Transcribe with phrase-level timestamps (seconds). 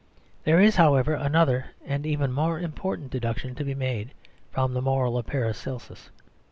[0.45, 4.15] There is, however, another and even more important deduction to be made
[4.49, 6.09] from the moral of Paracelsus.